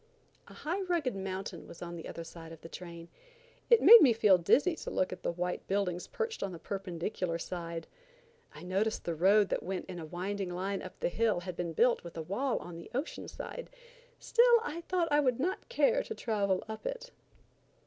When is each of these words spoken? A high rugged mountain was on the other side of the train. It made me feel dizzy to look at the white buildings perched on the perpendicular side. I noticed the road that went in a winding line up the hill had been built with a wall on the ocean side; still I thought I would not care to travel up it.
A 0.47 0.55
high 0.55 0.81
rugged 0.81 1.15
mountain 1.15 1.67
was 1.67 1.79
on 1.79 1.95
the 1.95 2.07
other 2.07 2.23
side 2.23 2.51
of 2.51 2.61
the 2.61 2.67
train. 2.69 3.07
It 3.69 3.83
made 3.83 4.01
me 4.01 4.13
feel 4.13 4.39
dizzy 4.39 4.75
to 4.77 4.89
look 4.89 5.13
at 5.13 5.21
the 5.21 5.31
white 5.31 5.67
buildings 5.67 6.07
perched 6.07 6.41
on 6.41 6.51
the 6.51 6.57
perpendicular 6.57 7.37
side. 7.37 7.85
I 8.51 8.63
noticed 8.63 9.03
the 9.05 9.13
road 9.13 9.49
that 9.49 9.61
went 9.61 9.85
in 9.85 9.99
a 9.99 10.05
winding 10.07 10.49
line 10.49 10.81
up 10.81 10.99
the 11.01 11.09
hill 11.09 11.41
had 11.41 11.55
been 11.55 11.73
built 11.73 12.03
with 12.03 12.17
a 12.17 12.23
wall 12.23 12.57
on 12.57 12.79
the 12.79 12.89
ocean 12.95 13.27
side; 13.27 13.69
still 14.17 14.59
I 14.63 14.81
thought 14.89 15.07
I 15.11 15.19
would 15.19 15.39
not 15.39 15.69
care 15.69 16.01
to 16.01 16.15
travel 16.15 16.63
up 16.67 16.87
it. 16.87 17.11